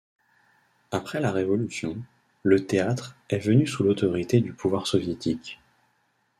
[0.89, 1.95] Après la Révolution,
[2.41, 5.59] le théâtre est venu sous l’autorité du pouvoir soviétique.